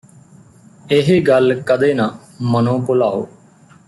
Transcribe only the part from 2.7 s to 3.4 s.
ਭੁਲਾਓ